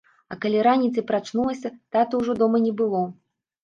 А 0.35 0.37
калі 0.45 0.63
раніцай 0.67 1.05
прачнулася, 1.13 1.75
таты 1.99 2.13
ўжо 2.27 2.41
дома 2.45 2.67
не 2.69 2.77
было. 2.85 3.09